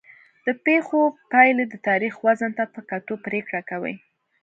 د 0.45 0.47
پېښو 0.65 0.99
پایلې 1.31 1.65
د 1.69 1.75
تاریخ 1.87 2.13
وزن 2.25 2.51
ته 2.57 2.63
په 2.73 2.79
کتو 2.89 3.13
پرېکړه 3.25 3.61
کوي. 3.69 3.95